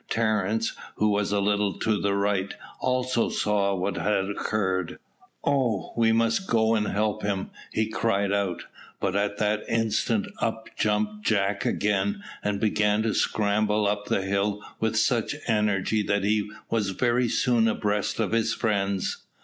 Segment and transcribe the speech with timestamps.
[0.09, 4.97] Terence, who was a little to the right, also saw what had occurred.
[5.45, 8.63] "Oh, we must go and help him," he cried out;
[8.99, 14.63] but at that instant up jumped Jack again, and began to scramble up the hill
[14.79, 19.23] with such energy that he was very soon abreast of his friends.